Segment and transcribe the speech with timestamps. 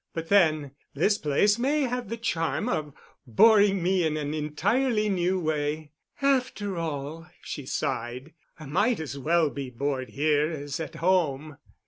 [0.15, 2.91] But, then, this place may have the charm of
[3.27, 5.91] boring me in an entirely new way.
[6.23, 11.59] After all," she sighed, "I might as well be bored here as at home."